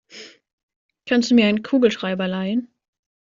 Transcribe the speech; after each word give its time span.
Kannst 1.05 1.29
du 1.29 1.35
mir 1.35 1.45
einen 1.45 1.61
Kugelschreiber 1.61 2.27
leihen? 2.27 2.69